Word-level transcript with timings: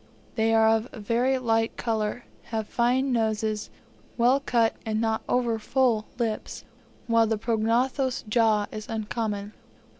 They 0.33 0.51
are 0.55 0.67
of 0.67 0.89
very 0.93 1.37
light 1.37 1.77
colour, 1.77 2.25
have 2.45 2.67
fine 2.67 3.11
noses, 3.11 3.69
well 4.17 4.39
cut 4.39 4.75
and 4.83 4.99
not 4.99 5.21
over 5.29 5.59
full 5.59 6.07
lips, 6.17 6.63
while 7.05 7.27
the 7.27 7.37
prognathous 7.37 8.23
jaw 8.27 8.65
is 8.71 8.89
uncommon. 8.89 9.53